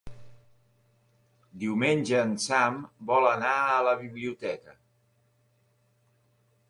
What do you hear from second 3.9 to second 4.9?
biblioteca.